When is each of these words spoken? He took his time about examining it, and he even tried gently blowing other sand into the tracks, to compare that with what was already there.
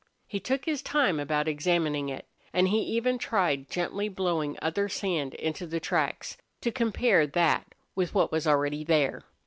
He 0.25 0.39
took 0.39 0.65
his 0.65 0.81
time 0.81 1.19
about 1.19 1.47
examining 1.47 2.09
it, 2.09 2.25
and 2.53 2.69
he 2.69 2.79
even 2.79 3.19
tried 3.19 3.69
gently 3.69 4.09
blowing 4.09 4.57
other 4.59 4.89
sand 4.89 5.35
into 5.35 5.67
the 5.67 5.79
tracks, 5.79 6.37
to 6.61 6.71
compare 6.71 7.27
that 7.27 7.75
with 7.93 8.15
what 8.15 8.31
was 8.31 8.47
already 8.47 8.83
there. 8.83 9.21